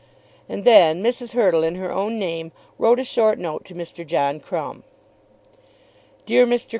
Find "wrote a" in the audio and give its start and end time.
2.79-3.03